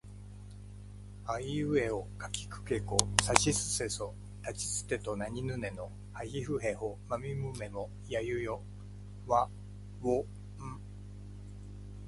[1.27, 8.63] あいうえおかきくけこさしすせそたちつてとなにぬねのはひふへほまみむめもやゆよ
[9.27, 9.47] わ
[10.01, 10.25] をん